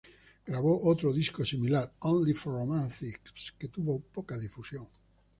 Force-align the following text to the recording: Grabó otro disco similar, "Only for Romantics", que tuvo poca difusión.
Grabó 0.47 0.89
otro 0.89 1.13
disco 1.13 1.45
similar, 1.45 1.93
"Only 1.99 2.33
for 2.33 2.53
Romantics", 2.55 3.53
que 3.59 3.67
tuvo 3.67 3.99
poca 3.99 4.35
difusión. 4.35 4.87